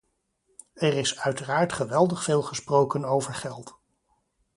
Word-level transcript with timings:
Er 0.73 0.93
is 0.93 1.19
uiteraard 1.19 1.73
geweldig 1.73 2.23
veel 2.23 2.41
gesproken 2.41 3.05
over 3.05 3.33
geld. 3.33 3.79